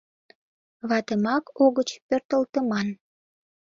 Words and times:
—Ватымак 0.89 1.45
угыч 1.63 1.89
пӧртылтыман. 2.07 2.87